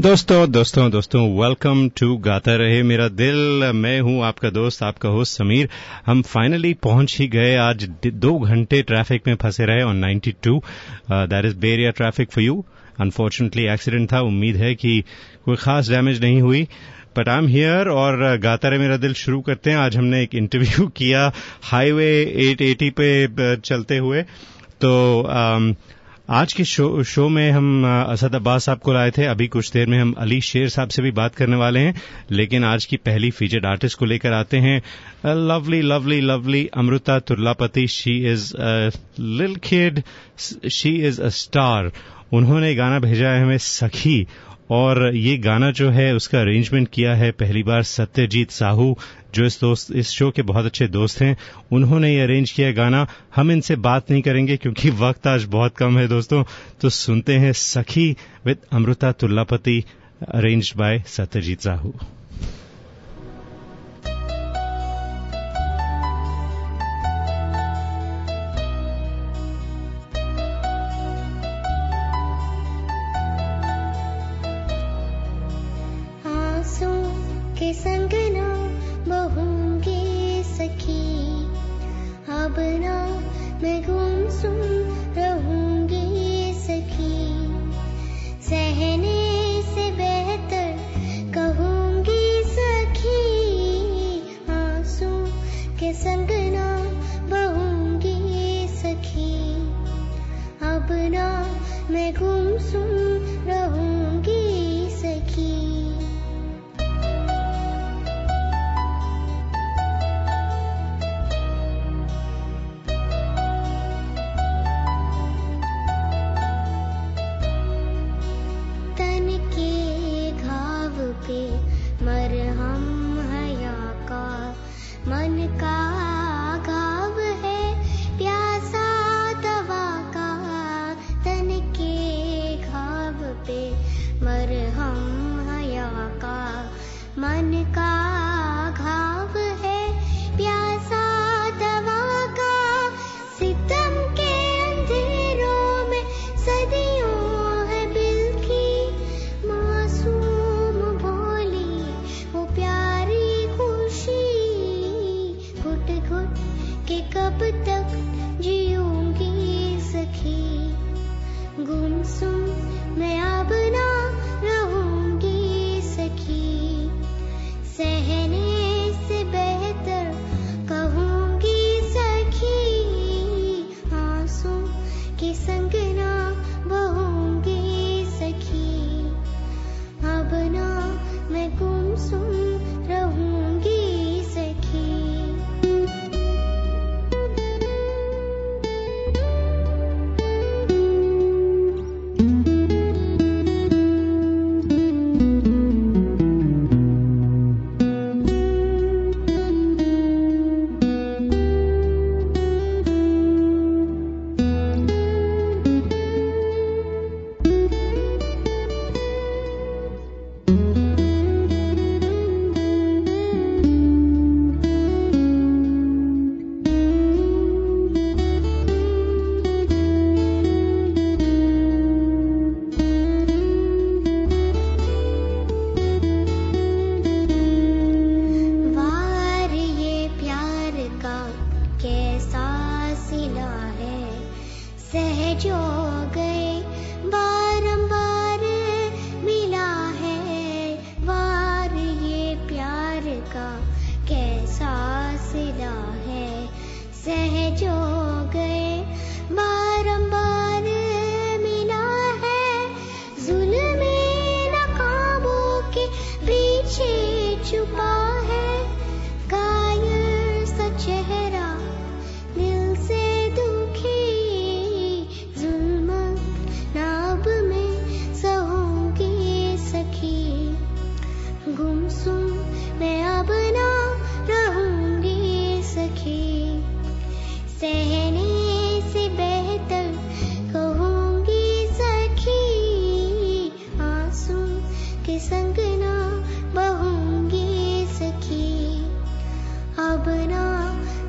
दोस्तों 0.00 0.52
दोस्तों 0.52 0.90
दोस्तों 0.90 1.42
वेलकम 1.42 1.88
टू 1.88 2.16
गाता 2.16 2.56
रहे 2.56 2.82
मेरा 2.82 3.08
दिल। 3.08 3.36
मैं 3.74 4.00
हूँ 4.00 4.24
आपका 4.24 4.50
दोस्त 4.50 4.82
आपका 4.82 5.08
होस्ट 5.08 5.38
समीर। 5.38 5.68
हम 6.06 6.22
फाइनली 6.22 6.74
पहुँच 6.74 7.16
ही 7.20 7.26
गए। 7.26 7.56
आज 7.56 7.90
दो 8.06 8.38
घंटे 8.38 8.82
ट्रैफ़िक 8.82 9.22
में 9.26 9.36
फंसे 9.36 9.66
रहे 9.66 9.82
on 9.82 10.00
92 10.04 10.32
to 10.42 10.62
that 11.10 11.44
is 11.44 11.56
Beria 11.56 11.90
traffic 11.90 12.30
for 12.30 12.44
you 12.44 12.64
unfortunately 13.00 13.64
accident 13.64 14.12
था। 14.12 14.20
उम्मीद 14.20 14.56
है 14.56 14.74
कि 14.74 15.04
कोई 15.44 15.56
खास 15.56 15.88
डैमेज 15.88 16.20
नहीं 16.20 16.42
हुई। 16.42 16.68
बट 17.18 17.28
आई 17.28 17.38
एम 17.38 17.46
हियर 17.46 17.88
और 17.88 18.38
गाता 18.38 18.68
रहे 18.68 18.78
मेरा 18.78 18.96
दिल 18.96 19.14
शुरू 19.14 19.40
करते 19.40 19.70
हैं। 19.70 19.76
आज 19.76 19.96
हमने 19.96 20.22
एक 20.22 20.34
इंटरव्यू 20.34 20.86
किया। 20.96 21.32
हाईवे 21.62 22.34
880 22.36 22.90
पे 22.90 23.56
चलते 23.56 23.98
हुए। 23.98 24.22
तो 24.84 25.22
um, 25.22 25.74
आज 26.32 26.52
के 26.52 26.64
शो, 26.64 27.02
शो 27.04 27.28
में 27.28 27.50
हम 27.52 27.84
असद 27.86 28.34
अब्बास 28.34 28.64
साहब 28.64 28.78
को 28.78 28.92
लाए 28.92 29.10
थे। 29.10 29.24
अभी 29.24 29.46
कुछ 29.48 29.70
देर 29.72 29.86
में 29.86 29.98
हम 29.98 30.12
अली 30.18 30.40
शेर 30.40 30.68
साहब 30.68 30.88
से 30.88 31.02
भी 31.02 31.10
बात 31.10 31.34
करने 31.34 31.56
वाले 31.56 31.80
हैं 31.80 31.94
लेकिन 32.30 32.64
आज 32.64 32.84
की 32.84 32.96
पहली 32.96 33.30
फीचर्ड 33.30 33.66
आर्टिस्ट 33.66 33.98
को 33.98 34.04
लेकर 34.04 34.32
आते 34.32 34.56
हैं 34.58 34.78
lovely 35.26 35.80
lovely 35.82 36.20
lovely 36.20 36.66
Amrita 36.76 37.18
Turlapati. 37.20 37.86
She 37.86 38.16
is 38.32 38.52
lil 39.20 39.56
kid 39.56 40.02
she 40.70 40.94
is 41.06 41.20
a 41.22 41.28
star 41.40 41.90
उन्होंने 42.32 42.74
गाना 42.74 42.98
भेजा 42.98 43.28
है 43.28 43.42
हमें 43.42 43.58
सखी। 43.58 44.26
और 44.72 45.16
ये 45.16 45.38
गाना 45.38 45.70
जो 45.70 45.90
है, 45.90 46.14
उसका 46.14 46.40
अरेंजमेंट 46.40 46.88
किया 46.92 47.14
है 47.14 47.30
पहली 47.30 47.62
बार 47.62 47.82
सत्यजीत 47.82 48.50
साहू, 48.50 48.98
जो 49.34 49.44
इस 49.44 49.60
दोस्त, 49.60 49.92
इस 49.92 50.10
शो 50.10 50.30
के 50.30 50.42
बहुत 50.42 50.64
अच्छे 50.64 50.88
दोस्त 50.88 51.20
हैं। 51.20 51.36
उन्होंने 51.72 52.14
ये 52.14 52.20
अरेंज 52.20 52.50
किया 52.50 52.72
गाना। 52.72 53.06
हम 53.36 53.50
इनसे 53.50 53.76
बात 53.76 54.10
नहीं 54.10 54.22
करेंगे 54.22 54.56
क्योंकि 54.56 54.90
वक्त 55.04 55.26
आज 55.26 55.44
बहुत 55.44 55.76
कम 55.76 55.98
है 55.98 56.08
दोस्तों। 56.08 56.44
तो 56.80 56.88
सुनते 56.88 57.34
हैं 57.34 57.52
Sakhi 57.52 58.16
with 58.46 58.56
Amrita 58.72 59.12
Tullapati 59.12 59.84
arranged 60.28 60.78
by 60.78 61.02
Satyajit 61.06 61.60
Sahu. 61.60 61.94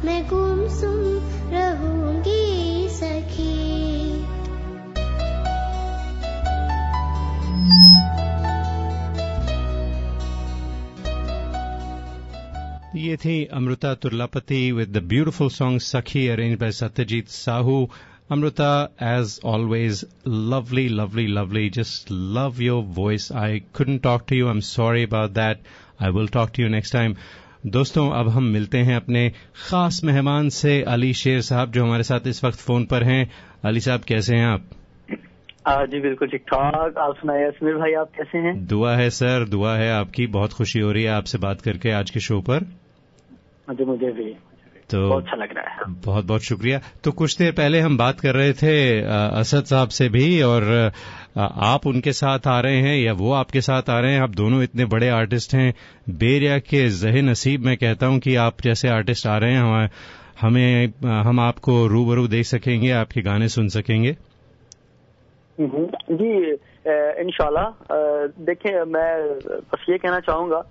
मैं 0.05 0.21
गुमसुम 0.29 0.97
रहूंगी 1.53 2.88
सखी 2.94 3.51
ये 12.95 13.17
थी 13.17 13.44
Amrita 13.59 13.94
तुर्लापति 14.03 14.71
with 14.79 14.91
the 14.94 15.05
beautiful 15.13 15.53
song 15.59 15.79
सखी 15.91 16.27
arranged 16.33 16.59
by 16.59 16.71
Satyajit 16.81 17.29
Sahu 17.38 17.88
Amrita, 18.31 18.89
as 18.99 19.39
always, 19.39 20.06
lovely, 20.23 20.88
lovely, 20.89 21.27
lovely. 21.27 21.69
Just 21.69 22.09
love 22.09 22.61
your 22.61 22.81
voice. 22.81 23.29
I 23.31 23.63
couldn't 23.73 23.99
talk 24.01 24.25
to 24.27 24.35
you. 24.35 24.47
I'm 24.47 24.61
sorry 24.61 25.03
about 25.03 25.33
that. 25.33 25.59
I 25.99 26.09
will 26.09 26.27
talk 26.27 26.53
to 26.53 26.61
you 26.61 26.69
next 26.69 26.91
time. 26.91 27.17
दोस्तों 27.65 28.10
अब 28.12 28.27
हम 28.30 28.44
मिलते 28.44 28.77
हैं 28.77 28.95
अपने 28.95 29.30
खास 29.69 30.01
मेहमान 30.04 30.50
से 30.50 30.81
अली 30.83 31.13
शेर 31.13 31.42
साहब 31.42 31.71
जो 31.71 31.83
हमारे 31.83 32.04
साथ 32.04 32.27
इस 32.27 32.44
वक्त 32.44 32.60
फ़ोन 32.60 32.86
पर 32.86 33.04
हैं। 33.04 33.31
अली 33.65 33.80
साहब 33.80 34.01
कैसे 34.01 34.36
हैं 34.36 34.45
आप? 34.45 34.65
जी 35.89 36.00
बिल्कुल 36.00 36.27
ठीक 36.27 36.42
ठाक। 36.42 36.98
आप 36.98 37.15
सुनाए 37.15 37.51
समीर 37.51 37.75
भाई 37.75 37.94
आप 37.94 38.10
कैसे 38.18 38.38
हैं? 38.38 38.65
दुआ 38.68 38.95
है 38.95 39.10
सर 39.10 39.48
दुआ 39.48 39.75
है 39.75 39.92
आपकी। 39.92 40.27
बहुत 40.27 40.54
खुशी 40.54 40.80
हो 40.80 40.92
रही 40.92 41.04
है 41.04 41.10
आपसे 41.10 41.38
बात 41.38 41.62
करके 41.62 41.92
आज 41.92 42.10
के 42.10 42.19
शो 42.19 42.42
पर। 42.42 42.65
मुझे 43.69 43.86
मुझे 43.86 44.12
भी। 44.12 44.36
तो 44.94 45.07
बहुत 45.10 45.24
अच्छा 45.24 45.36
लग 45.36 45.56
रहा 45.57 45.69
है 45.69 45.94
बहुत 46.06 46.25
बहुत 46.25 46.44
शुक्रिया। 46.44 46.80
तो 47.04 47.12
कुछ 47.13 47.38
देर 47.38 47.51
पहले 47.54 47.80
हम 47.80 47.98
बात 47.98 48.19
कर 48.19 48.36
रहे 48.36 48.54
थे 48.54 48.75
असद 49.01 49.63
साहब 49.66 49.90
से 49.90 50.07
भी 50.10 50.42
और 50.44 50.92
आप 51.38 51.88
उनके 51.88 52.12
साथ 52.13 52.48
आ 52.48 52.60
रहे 52.60 52.81
हैं 52.81 52.98
या 52.98 53.13
वो 53.13 53.31
आपके 53.34 53.62
साथ 53.62 53.90
आ 53.90 54.00
रहे 54.00 54.13
हैं। 54.13 54.22
आप 54.22 54.36
दोनों 54.36 54.62
इतने 54.63 54.86
बड़े 54.88 55.10
आर्टिस्ट 55.12 55.54
हैं। 55.56 55.74
बेरिया 56.18 56.57
के 56.62 56.88
जहे 56.92 57.22
नसीब 57.22 57.66
मैं 57.66 57.78
कहता 57.78 58.07
हूँ 58.07 58.19
कि 58.19 58.36
आप 58.40 58.62
जैसे 58.62 58.90
आर्टिस्ट 58.90 59.28
आ 59.28 59.38
रहे 59.38 59.51
हैं 59.51 59.90
हमें 60.42 60.94
हम 61.24 61.40
आपको 61.40 61.86
रूबरू 61.88 62.28
देख 62.28 62.45
सकेंगे 62.45 62.92
आपके 62.94 63.22
गाने 63.22 63.48
सुन 63.50 63.68
सकेंगे। 63.69 64.16
जी 65.57 66.31
इनशाला 67.22 67.66
देखें 68.42 68.72
मैं 68.86 69.10
बस 69.63 69.86
ये 69.90 69.98
कहना 69.98 70.19
चाहूँगा 70.19 70.63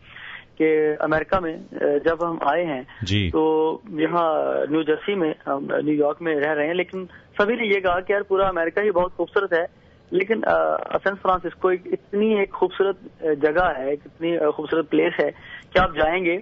कि 0.60 0.96
अमेरिका 1.00 1.40
में 1.40 1.64
जब 2.06 2.18
हम 2.24 2.38
आए 2.48 2.64
हैं 2.64 2.82
तो 3.30 3.82
यहाँ 3.90 4.64
न्यू 4.70 4.82
जर्सी 4.82 5.14
में 5.14 5.34
हम 5.46 5.68
न्यूयॉर्क 5.72 6.18
में 6.22 6.34
रह 6.34 6.52
रहे 6.52 6.66
हैं 6.66 6.74
लेकिन 6.74 7.08
सभी 7.40 7.56
ने 7.56 7.74
ये 7.74 7.80
कहा 7.80 8.00
कि 8.00 8.12
यार 8.12 8.22
पूरा 8.22 8.48
अमेरिका 8.48 8.82
ही 8.82 8.90
बहुत 8.90 9.12
खूबसूरत 9.12 9.52
है 9.52 9.66
लेकिन 10.12 10.42
सैन 10.98 11.14
फ्रांसिस्को 11.14 11.70
एक 11.70 11.84
इतनी 11.92 12.42
एक 12.42 12.50
खूबसूरत 12.50 12.96
जगह 13.22 13.74
है 13.78 13.92
इतनी 13.92 14.50
खूबसूरत 14.52 14.88
प्लेस 14.88 15.14
है 15.20 15.30
कि 15.72 15.78
आप 15.78 15.94
जाएँगे 15.94 16.36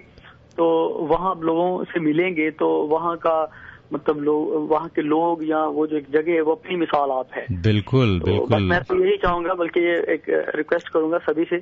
तो 0.57 0.89
वहाँ 1.01 1.29
आप 1.29 1.43
लोगों 1.43 1.83
से 1.83 1.99
मिलेंगे 1.99 2.51
तो 2.51 2.67
वहाँ 2.67 3.17
का 3.17 3.51
मतलब 3.93 4.17
लोग 4.19 4.69
वहाँ 4.69 4.87
के 4.87 5.01
लोग 5.01 5.39
या 5.43 5.65
वो 5.65 5.87
जो 5.87 5.97
एक 5.97 6.05
जगह 6.09 6.31
है 6.31 6.41
वो 6.41 6.51
अपनी 6.51 6.75
मिसाल 6.75 7.11
आप 7.11 7.27
है। 7.35 7.45
बिल्कुल 7.51 8.19
तो 8.19 8.25
बिल्कुल। 8.25 8.63
मैं 8.63 8.83
तो 8.83 9.05
यही 9.05 9.17
चाहूँगा 9.17 9.53
बल्कि 9.53 9.79
ये 9.79 9.95
एक 10.13 10.51
रिक्वेस्ट 10.55 10.89
करूँगा 10.89 11.17
सभी 11.17 11.43
से 11.43 11.57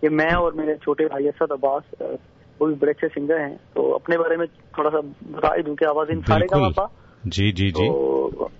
कि 0.00 0.08
मैं 0.08 0.32
और 0.32 0.54
मेरे 0.54 0.74
छोटे 0.84 1.04
भाई 1.04 1.26
असद 1.26 1.52
अब्बास 1.52 1.82
वो 2.60 2.66
भी 2.66 2.74
बड़े 2.74 2.92
अच्छे 2.92 3.08
सिंगर 3.08 3.38
हैं 3.40 3.56
तो 3.74 3.90
अपने 3.90 4.16
बारे 4.18 4.36
में 4.36 4.46
थोड़ा 4.78 4.90
सा 4.90 5.00
बता 5.30 5.54
ही 5.56 5.62
दूँ 5.62 5.74
कि 5.76 5.84
आवाज़ 5.84 6.10
इन 6.10 6.20
सारे 6.22 6.46
का 6.46 6.58
पापा। 6.58 6.90
जी 7.26 7.52
जी 7.52 7.66
जी। 7.66 7.70
तो, 7.70 8.50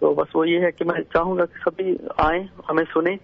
तो 0.00 0.14
बस 0.14 0.32
वो 0.36 0.44
ये 0.44 0.58
है 0.58 0.70
कि 0.70 0.84
मैं 0.84 1.00
चाहूँगा 1.02 1.44
कि 1.44 1.60
सभी 1.60 1.96
आए 2.20 2.48
हमें 2.68 2.84
सुने। 2.84 3.18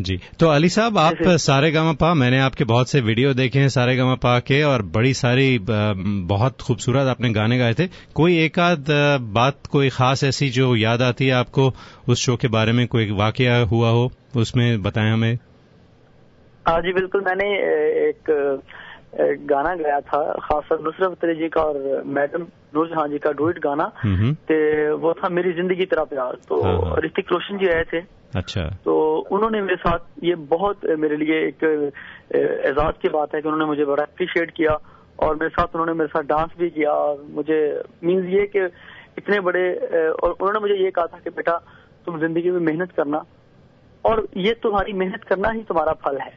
जी 0.00 0.20
तो 0.40 0.48
अली 0.48 0.68
साहब 0.68 0.98
आप 0.98 1.16
सारे 1.22 1.70
गामा 1.72 1.92
पा 1.92 2.12
मैंने 2.14 2.38
आपके 2.40 2.64
बहुत 2.64 2.88
से 2.88 3.00
वीडियो 3.00 3.32
देखे 3.34 3.58
हैं 3.58 3.68
सारे 3.68 3.96
गामा 3.96 4.14
पा 4.14 4.38
के 4.40 4.62
और 4.62 4.82
बड़ी 4.82 5.14
सारी 5.14 5.58
बहुत 5.62 6.60
खूबसूरत 6.60 7.06
आपने 7.08 7.32
गाने 7.32 7.58
गाए 7.58 7.74
थे। 7.74 7.86
कोई 8.14 8.38
एक 8.38 8.58
आध 8.58 8.86
बात 9.32 9.66
कोई 9.66 9.88
खास 9.88 10.24
ऐसी 10.24 10.48
जो 10.50 10.74
याद 10.76 11.02
आती 11.02 11.26
है 11.26 11.32
आपको 11.32 11.72
उस 12.08 12.20
शो 12.20 12.36
के 12.36 12.48
बारे 12.48 12.72
में 12.72 12.86
कोई 12.86 13.10
वाकया 13.12 13.58
हुआ 13.64 13.90
हो 13.90 14.10
उसमें 14.36 14.82
बताएँ 14.82 15.12
हमें? 15.12 15.38
हाँ 16.68 16.80
जी 16.82 16.92
बिल्कुल 16.92 17.20
मैंने 17.26 17.44
एक 18.08 18.30
गाना 19.50 19.74
गाया 19.76 20.00
था 20.08 20.20
खास 20.44 20.68
नुसरत 20.72 21.10
फतेह 21.10 21.34
जी 21.34 21.48
का 21.48 21.62
और 21.62 22.02
मैडम 22.16 22.46
जहाँ 22.76 23.06
जी 23.08 23.18
का 23.18 23.30
डुइट 23.32 23.58
गाना 23.58 23.84
ते 24.48 24.56
वो 24.92 25.12
था 25.16 25.28
मेरी 25.28 25.52
ज़िंदगी 25.52 25.84
तेरा 25.86 26.04
प्यार 26.04 26.38
तो 26.48 26.60
हाँ, 26.62 26.72
हाँ। 26.80 26.96
ऋतिक 27.04 27.32
रोशन 27.32 27.58
जी 27.58 27.68
आए 27.68 27.84
थे। 27.92 28.00
अच्छा। 28.36 28.62
तो 28.84 28.94
उन्होंने 29.32 29.60
मेरे 29.62 29.76
साथ 29.76 30.24
ये 30.24 30.34
बहुत 30.50 30.84
मेरे 30.98 31.16
लिए 31.16 31.38
एक 31.46 31.64
एजाज 32.34 32.94
की 33.02 33.08
बात 33.08 33.34
है 33.34 33.40
कि 33.40 33.48
उन्होंने 33.48 33.66
मुझे 33.66 33.84
बड़ा 33.84 34.02
अप्रिशिएट 34.02 34.50
किया 34.56 34.78
और 35.18 35.34
मेरे 35.34 35.48
साथ 35.50 35.74
उन्होंने 35.74 35.92
मेरे 35.98 36.08
साथ 36.08 36.28
डांस 36.28 36.50
भी 36.58 36.70
किया 36.70 36.90
और 36.92 37.24
मुझे 37.34 37.58
मीन्स 38.04 38.26
ये 38.28 38.46
कि 38.56 38.64
इतने 39.18 39.40
बड़े 39.40 39.64
और 39.74 40.30
उन्होंने 40.30 40.60
मुझे 40.60 40.74
ये 40.84 40.90
कहा 40.90 41.06
था 41.06 41.20
कि 41.24 41.30
बेटा 41.30 41.56
तुम 42.06 42.18
ज़िंदगी 42.20 42.50
में 42.50 42.60
मेहनत 42.60 42.92
करना 42.96 43.24
और 44.04 44.26
ये 44.36 44.52
तुम्हारी 44.62 44.92
मेहनत 44.92 45.24
करना 45.28 45.50
ही 45.50 45.62
तुम्हारा 45.62 45.92
फल 46.04 46.18
है। 46.18 46.32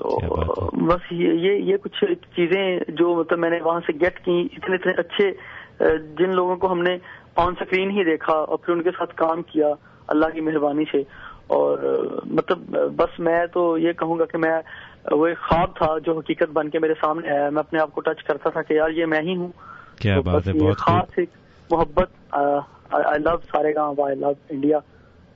तो 0.00 0.70
बस 0.88 1.08
ये 1.12 1.32
ये 1.38 1.56
ये 1.70 1.76
कुछ 1.78 2.04
चीज़ें 2.36 2.94
जो 2.96 3.14
मतलब 3.16 3.38
मैंने 3.38 3.60
वहाँ 3.60 3.80
से 3.86 3.92
गेट 3.98 4.18
की 4.18 4.40
इतने 4.42 4.76
इतने 4.76 4.92
अच्छे 4.98 5.30
जिन 6.16 6.30
लोगों 6.32 6.56
को 6.56 6.68
हमने 6.68 6.98
ऑन 7.38 7.54
स्क्रीन 7.54 7.90
ही 7.90 8.04
देखा 8.04 8.32
और 8.32 8.56
फिर 8.64 8.74
उनके 8.74 8.90
साथ 8.90 9.12
काम 9.18 9.42
किया 9.50 9.68
अल्लाह 10.08 10.30
की 10.30 10.40
मेहरबानी 10.40 10.84
से। 10.92 11.04
और 11.50 11.82
मतलब 12.28 12.94
बस 12.98 13.16
मैं 13.20 13.46
तो 13.48 13.62
ये 13.78 13.92
कहूँगा 14.00 14.24
कि 14.24 14.38
मैं 14.38 14.56
वो 15.12 15.26
एक 15.28 15.38
ख्वाब 15.44 15.74
था 15.76 15.98
जो 15.98 16.18
हकीकत 16.18 16.50
बन 16.54 16.68
के 16.68 16.78
मेरे 16.78 16.94
सामने 16.94 17.28
आया। 17.28 17.50
मैं 17.50 17.62
अपने 17.62 17.80
आप 17.80 17.90
को 17.90 18.00
टच 18.08 18.22
करता 18.28 18.50
था 18.50 18.62
कि 18.62 18.78
यार 18.78 18.90
ये 18.98 19.06
मैं 19.06 19.22
ही 19.22 19.34
हूँ। 19.34 19.52
क्या 20.00 20.16
तो 20.16 20.22
बात 20.22 20.46
है 20.46 20.52
बहुत 20.52 20.80
खास 20.80 21.18
एक 21.18 21.30
मोहब्बत 21.70 22.10
आई 22.34 23.18
लव 23.18 23.40
सारे 23.46 23.72
गाँव 23.72 24.02
आई 24.06 24.14
लव 24.16 24.36
इंडिया 24.52 24.78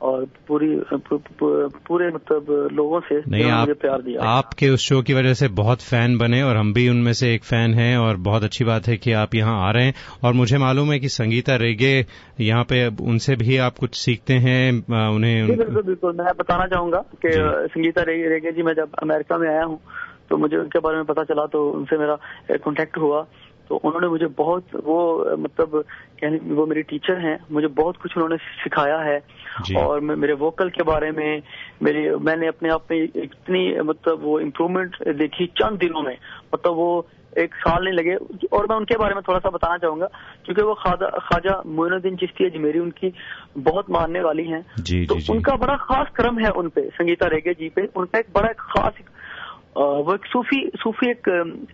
और 0.05 0.25
पूरी 0.49 0.69
पूरे 0.93 2.09
मतलब 2.09 2.47
लोगों 2.73 3.01
से 3.01 3.21
नहीं 3.29 3.45
आप, 3.45 3.61
मुझे 3.61 3.73
प्यार 3.81 4.03
दिया 4.03 4.23
आपके 4.29 4.69
उस 4.69 4.81
शो 4.81 5.01
की 5.03 5.15
वजह 5.15 5.35
से 5.35 5.49
बहुत 5.61 5.83
फ़ैन 5.83 6.17
बने 6.19 6.43
और 6.43 6.56
हम 6.56 6.73
भी 6.73 6.89
उनमें 6.89 7.12
से 7.12 7.33
एक 7.35 7.45
फ़ैन 7.45 7.75
हैं 7.75 7.97
और 7.99 8.17
बहुत 8.27 8.45
अच्छी 8.45 8.65
बात 8.65 8.87
है 8.89 8.97
कि 8.97 9.12
आप 9.15 9.35
यहाँ 9.35 9.56
आ 9.61 9.71
रहे 9.71 9.85
हैं। 9.85 9.95
और 10.25 10.33
मुझे 10.35 10.59
मालूम 10.59 10.93
है 10.93 10.99
कि 10.99 11.09
संगीता 11.11 11.56
रेगे 11.56 11.95
यहाँ 12.41 12.65
पे 12.65 12.87
उनसे 13.05 13.37
भी 13.37 13.56
आप 13.67 13.79
कुछ 13.79 13.95
सीखते 13.97 14.35
हैं 14.47 14.71
उन्हें 15.09 15.47
बिल्कुल 15.49 15.83
बिल्कुल। 15.83 16.17
मैं 16.19 16.33
बताना 16.39 16.67
चाहूँगा 16.67 17.05
कि 17.25 17.33
संगीता 17.75 18.03
रेगे 18.09 18.53
जी 18.53 18.62
मैं 18.62 18.75
जब 18.75 18.95
अमेरिका 19.03 19.39
में 19.39 19.49
आया 19.49 19.65
हूँ 19.65 19.81
तो 20.31 20.37
मुझे 20.37 20.57
उनके 20.57 20.79
बारे 20.81 20.97
में 20.97 21.05
पता 21.07 21.23
चला 21.25 21.47
तो 21.47 21.69
उनसे 21.71 21.99
मेरा 21.99 22.19
कॉन्टेक्ट 22.65 22.99
हुआ। 22.99 23.27
तो 23.69 23.76
उन्होंने 23.76 24.08
मुझे 24.08 24.26
बहुत 24.26 24.75
वो 24.84 24.96
मतलब 25.38 25.85
कहने 26.21 26.54
वो 26.54 26.66
मेरी 26.66 26.83
टीचर 26.83 27.18
हैं 27.18 27.38
मुझे 27.52 27.66
बहुत 27.66 27.97
कुछ 27.97 28.16
उन्होंने 28.16 28.37
सिखाया 28.37 28.99
है। 28.99 29.18
और 29.76 30.00
मेरे 30.00 30.33
वोकल 30.35 30.71
के 30.71 30.83
बारे 30.83 31.11
में 31.11 31.42
मेरे 31.83 32.16
मैंने 32.16 32.47
अपने 32.47 32.68
आप 32.68 32.87
में 32.90 33.02
इतनी 33.02 33.80
मतलब 33.80 34.23
वो 34.23 34.38
इम्प्रूवमेंट 34.40 34.97
देखी 35.09 35.47
चंद 35.47 35.78
दिनों 35.78 36.02
में। 36.02 36.16
मतलब 36.54 36.73
वो 36.73 37.06
एक 37.38 37.54
साल 37.54 37.85
नहीं 37.85 37.94
लगे। 37.94 38.14
और 38.52 38.66
मैं 38.71 38.76
उनके 38.76 38.97
बारे 38.97 39.14
में 39.14 39.23
थोड़ा 39.28 39.38
सा 39.38 39.50
बताना 39.50 39.76
चाहूँगा 39.78 40.06
क्योंकि 40.44 40.62
वो 40.62 40.75
खाजा 40.75 41.09
खाजा 41.23 41.62
मोइनुद्दीन 41.66 42.16
चिश्ती 42.16 42.44
अजमेरी 42.44 42.78
उनकी 42.78 43.12
बहुत 43.59 43.90
मानने 43.90 44.21
वाली 44.21 44.44
हैं। 44.44 44.62
तो 44.62 44.83
जी, 44.83 45.33
उनका 45.33 45.56
बड़ा 45.56 45.76
खास 45.76 46.06
क्रम 46.16 46.38
है 46.38 46.50
उनपे 46.50 46.88
संगीता 46.94 47.26
रेगे 47.26 47.54
जी 47.54 47.68
पे। 47.68 47.88
उनका 47.97 48.18
एक 48.18 48.26
बड़ा 48.35 48.52
खास 48.59 48.92
वो 49.76 50.14
एक 50.14 50.26
सूफी 50.26 50.71
सूफी 50.76 51.11
एक 51.11 51.28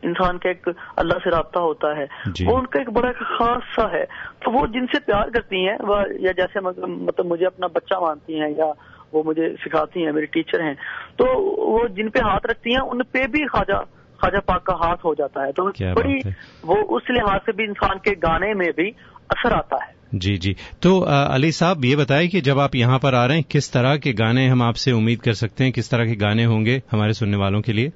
इंसान 0.05 0.39
का 0.39 0.51
एक 0.51 0.69
अल्लाह 0.99 1.19
से 1.19 1.31
रबता 1.31 1.61
होता 1.61 1.97
है। 1.99 2.05
वो 2.47 2.57
उनका 2.57 2.81
एक 2.81 2.91
बड़ा 2.91 3.13
खास 3.13 3.63
सा 3.77 3.87
है। 3.97 4.05
तो 4.45 4.51
वो 4.51 4.67
जिनसे 4.67 4.99
प्यार 4.99 5.31
करती 5.31 5.65
हैं 5.65 5.79
वह 5.79 6.05
या 6.21 6.33
जैसे 6.33 6.61
मतलब 6.61 7.27
मुझे 7.27 7.45
अपना 7.45 7.69
बच्चा 7.69 8.01
मानती 8.01 8.39
हैं 8.39 8.51
या 8.59 8.73
वो 9.15 9.23
मुझे 9.23 9.49
सिखाती 9.61 10.03
हैं 10.03 10.13
मेरी 10.13 10.27
टीचर 10.27 10.63
हैं 10.63 10.75
तो 11.19 11.25
वो 11.73 11.89
जिन 11.89 12.09
पे 12.09 12.21
हाथ 12.21 12.47
रखती 12.47 12.73
हैं 12.73 12.81
उन 12.81 13.03
पे 13.03 13.27
भी 13.27 13.47
खाजा 13.47 13.79
खाजा 14.21 14.41
पाक 14.41 14.63
का 14.63 14.75
हाथ 14.75 15.05
हो 15.05 15.15
जाता 15.15 15.45
है। 15.45 15.53
तो 15.53 15.65
बड़ी 15.95 16.19
वो 16.65 16.75
उस 16.97 17.03
लिहाज 17.11 17.41
से 17.41 17.53
भी 17.53 17.65
इंसान 17.65 17.99
के 17.99 18.15
गाने 18.15 18.55
में 18.55 18.71
भी 18.77 18.91
असर 19.31 19.53
आता 19.53 19.85
है। 19.85 20.00
जी 20.13 20.37
जी। 20.39 20.55
तो 20.83 20.99
अली 21.01 21.51
साहब 21.53 21.85
ये 21.85 21.97
बताएँ 21.97 22.29
कि 22.29 22.41
जब 22.41 22.59
आप 22.59 22.75
यहाँ 22.75 22.99
पर 22.99 23.15
आ 23.15 23.25
रहे 23.27 23.37
हैं 23.37 23.45
किस 23.51 23.73
तरह 23.73 23.97
के 23.97 24.13
गाने 24.13 24.47
हम 24.49 24.63
आपसे 24.63 24.93
उम्मीद 24.93 25.21
कर 25.23 25.33
सकते 25.35 25.65
हैं? 25.65 25.73
किस 25.73 25.91
तरह 25.91 26.07
के 26.07 26.15
गाने 26.17 26.45
होंगे 26.45 26.81
हमारे 26.91 27.13
सुनने 27.15 27.37
वालों 27.37 27.61
के 27.61 27.73
लिए? 27.73 27.89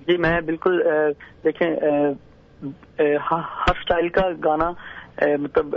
जी 0.00 0.16
मैं 0.18 0.34
बिल्कुल 0.46 0.82
देखें 1.44 1.66
हर 3.22 3.80
स्टाइल 3.80 4.08
का 4.08 4.28
गाना 4.46 4.70
मतलब 5.38 5.72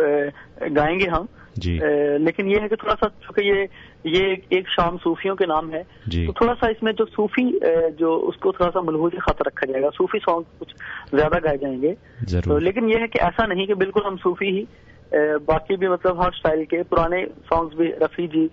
गाएँगे 0.72 1.07
हम। 1.07 1.27
जी। 1.60 1.72
लेकिन 2.19 2.48
ये 2.48 2.60
है 2.62 2.67
कि 2.69 2.75
थोड़ा 2.75 2.93
सा 2.93 3.07
चूँकि 3.24 3.50
ये 3.50 3.67
ये 4.07 4.22
एक 4.53 4.67
शाम 4.69 4.98
सूफियों 4.98 5.36
के 5.36 5.45
नाम 5.45 5.69
है 5.72 5.81
तो 6.07 6.34
थोड़ा 6.34 6.53
सा 6.53 6.69
इसमें 6.69 6.91
जो 6.93 7.05
सूफी 7.07 7.43
जो 8.00 8.15
उसको 8.29 8.51
थोड़ा 8.51 8.69
सा 8.69 8.81
मलहूज 8.81 9.13
खाता 9.22 9.43
रखा 9.48 9.72
जाएगा। 9.72 9.89
सूफी 9.89 10.19
सॉन्ग 10.19 10.45
कुछ 10.60 10.74
ज़्यादा 11.13 11.39
गाए 11.39 11.57
जाएँगे। 11.57 11.93
तो 12.41 12.57
लेकिन 12.60 12.89
ये 12.89 13.00
है 13.01 13.07
कि 13.07 13.19
ऐसा 13.19 13.45
नहीं 13.45 13.67
कि 13.67 13.74
बिल्कुल 13.75 14.03
हम 14.07 14.17
सूफी 14.17 14.45
ही 14.48 14.67
बाकी 15.17 15.77
भी 15.77 15.88
मतलब 15.88 16.22
हर 16.22 16.31
स्टाइल 16.31 16.63
के 16.63 16.84
पुराने 16.84 17.25
सॉन्ग्स 17.25 17.77
भी 17.77 17.88
रफी 17.88 18.27
जी 18.27 18.43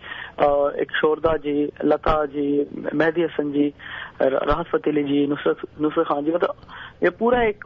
एक 0.83 0.87
शोरदा 1.00 1.37
जी 1.37 1.73
लता 1.85 2.25
जी 2.25 2.66
मेहदी 2.95 3.23
हसन 3.23 3.52
जी 3.52 3.73
राहत 4.23 4.66
फतेली 4.66 5.02
जी 5.02 5.26
नुसरत 5.26 5.57
नुसरत 5.81 6.07
खान 6.07 6.25
जी 6.25 6.31
मतलब 6.31 6.54
ये 7.02 7.11
पूरा 7.11 7.42
एक 7.42 7.64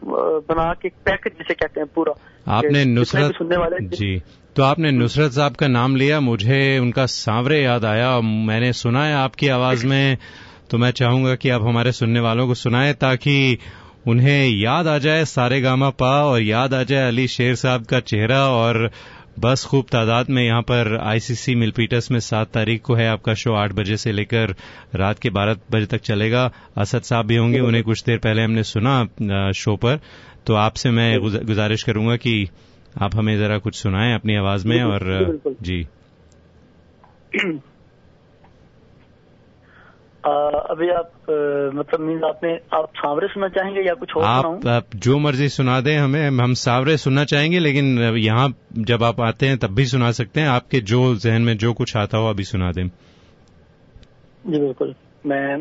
बना 0.49 0.75
के 0.83 0.89
पैकेज 0.89 1.33
जिसे 1.33 1.55
कहते 1.55 1.81
हैं 1.81 1.89
पूरा। 1.95 2.13
आपने 2.49 2.85
नुसरत 2.85 3.33
सुनने 3.33 3.57
वाले 3.57 3.87
जी 3.87 4.23
तो 4.57 4.63
आपने 4.63 4.91
नुसरत 4.91 5.31
साहब 5.31 5.55
का 5.55 5.67
नाम 5.67 5.97
लिया 5.97 6.21
मुझे 6.21 6.79
उनका 6.79 7.07
सांवरे 7.07 7.63
याद 7.63 7.85
आया 7.85 8.21
मैंने 8.21 8.73
सुना 8.73 9.05
है 9.05 9.15
आपकी 9.15 9.49
आवाज़ 9.49 9.87
में 9.87 10.19
तो 10.71 10.79
मैं 10.79 10.91
चाहूँगा 10.91 11.35
कि 11.35 11.51
आप 11.51 11.63
हमारे 11.63 11.93
सुनने 11.93 12.21
वालों 12.21 12.47
को 12.47 12.55
सुनाए 12.55 12.93
ताकि 12.93 13.59
उन्हें 14.07 14.49
याद 14.49 14.87
आ 14.87 14.99
जाए 14.99 15.25
सारे 15.25 15.61
गामा 15.61 15.91
पा 15.91 16.25
और 16.25 16.43
याद 16.43 16.75
आ 16.75 16.83
जाए 16.83 17.09
अली 17.09 17.29
शेर 17.29 17.55
साहब 17.55 17.85
का 17.85 18.01
चेहरा 18.01 18.49
और 18.49 18.91
बस 19.39 19.65
खूब 19.65 19.85
तादाद 19.85 20.31
में 20.31 20.43
यहाँ 20.45 20.63
पर 20.63 20.97
आईसीसी 20.97 21.55
मिलपीटर्स 21.55 22.11
में 22.11 22.21
सात 22.21 22.51
तारीख 22.53 22.83
को 22.83 22.95
है 22.95 23.09
आपका 23.09 23.35
शो 23.35 23.55
आठ 23.55 23.73
बजे 23.73 23.97
से 23.97 24.13
लेकर 24.13 24.55
रात 24.95 25.19
के 25.19 25.31
बारह 25.31 25.57
बजे 25.71 25.87
तक 25.87 26.01
चलेगा। 26.01 26.53
असद 26.77 27.03
साहब 27.03 27.27
भी 27.27 27.37
होंगे 27.37 27.61
उन्हें 27.61 27.85
कुछ 27.85 28.05
देर 28.05 28.19
पहले 28.19 28.43
हमने 28.43 28.63
सुना 28.63 29.53
शो 29.53 29.77
पर। 29.77 30.01
तो 30.47 30.55
आपसे 30.55 30.91
मैं 30.91 31.21
गुजारिश 31.21 31.83
करूँगा 31.83 32.17
कि 32.17 32.49
आप 33.03 33.17
हमें 33.17 33.39
जरा 33.39 33.59
कुछ 33.59 33.75
सुनाएँ 33.75 34.15
अपनी 34.15 34.37
आवाज़ 34.37 34.69
में 34.69 34.83
और 34.83 35.41
जी। 35.63 35.87
आ, 40.27 40.31
अभी 40.71 40.89
आप 40.91 41.11
आ, 41.31 41.35
मतलब 41.79 42.01
मीन 42.01 42.23
आपने 42.25 42.53
आप 42.75 42.89
सावरे 42.97 43.29
सुनना 43.29 43.49
चाहेंगे 43.49 43.81
या 43.81 43.95
कुछ 43.95 44.13
और 44.17 44.25
आप, 44.25 44.67
आप 44.69 44.97
जो 44.97 45.19
मर्ज़ी 45.19 45.49
सुना 45.49 45.81
दें 45.81 45.97
हमें 45.97 46.27
हम 46.41 46.55
सावरे 46.55 46.97
सुनना 46.97 47.25
चाहेंगे 47.25 47.59
लेकिन 47.59 47.99
यहाँ 48.19 48.49
जब 48.91 49.05
आप 49.05 49.21
आते 49.21 49.47
हैं 49.47 49.59
तब 49.59 49.75
भी 49.75 49.87
सुना 49.87 50.11
सकते 50.13 50.41
हैं। 50.41 50.49
आपके 50.49 50.81
जो 50.93 51.15
जहन 51.17 51.43
में 51.43 51.57
जो 51.57 51.73
कुछ 51.73 51.97
आता 51.97 52.19
हो 52.19 52.31
अभी 52.31 52.45
सुना 52.45 52.73
दें। 52.73 52.87
जी 54.47 54.59
बिल्कुल। 54.59 54.95
मैं 55.27 55.55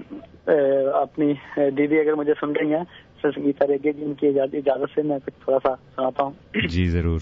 अपनी 0.95 1.33
दीदी 1.71 1.97
अगर 1.97 2.15
मुझे 2.15 2.33
सुन 2.33 2.55
रही 2.55 2.71
हैं 2.71 2.83
संगीता 3.17 3.65
रेगे 3.65 3.91
जी 3.93 4.03
उनकी 4.05 4.27
इजाज़त 4.27 4.89
से 4.95 5.03
मैं 5.03 5.19
कुछ 5.19 5.33
थोड़ा 5.47 5.57
सा 5.57 5.73
सुनाता 5.75 6.23
हूँ। 6.23 6.67
जी 6.67 6.85
ज़रूर। 6.87 7.21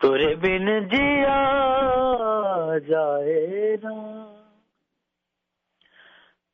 तुरे 0.00 0.34
बिन 0.36 0.66
जिया 0.88 1.40
जाए 2.78 3.76
ना। 3.84 3.94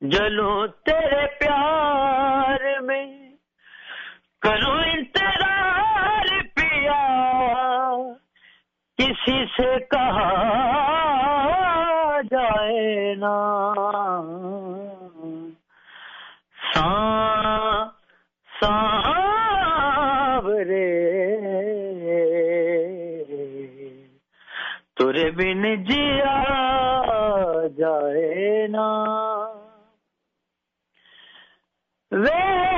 जलो 0.03 0.67
तेरे 0.67 1.27
प्यार 1.27 2.81
में 2.81 3.09
करो 4.43 4.84
से 9.55 9.79
कहा 9.79 10.31
जाए 12.23 13.15
ना। 13.19 13.35
सा 16.65 16.91
सावरे 18.49 19.45
तुरे 24.97 25.31
बिन 25.31 25.63
जिया 25.85 26.37
जाए 27.79 28.67
ना। 28.71 28.89
वे 32.13 32.74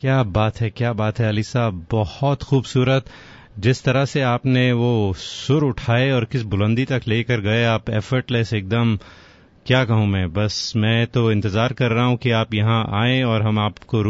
क्या 0.00 0.22
बात 0.22 0.60
है, 0.60 0.68
क्या 0.70 0.92
बात 0.92 1.18
है, 1.18 1.28
अली 1.28 1.42
साहब। 1.42 1.86
बहुत 1.90 2.42
खूबसूरत। 2.42 3.04
जिस 3.58 3.82
तरह 3.84 4.04
से 4.04 4.20
आपने 4.20 4.72
वो 4.72 5.12
सुर 5.12 5.64
उठाए 5.64 6.10
और 6.10 6.24
किस 6.24 6.42
बुलंदी 6.42 6.84
तक 6.84 7.02
लेकर 7.08 7.40
गए 7.40 7.64
आप 7.64 7.90
एफर्टलेस 7.90 8.52
एकदम, 8.52 8.96
क्या 9.66 9.84
कहूँ 9.84 10.06
मैं, 10.06 10.32
बस 10.32 10.72
मैं 10.76 11.06
तो 11.06 11.32
इंतज़ार 11.32 11.72
कर 11.72 11.90
रहा 11.90 12.04
हूँ 12.04 12.16
कि 12.16 12.30
आप 12.30 12.54
यहाँ 12.54 12.84
आए 12.94 13.22
और 13.22 13.42
हम 13.42 13.58
आपको 13.58 14.02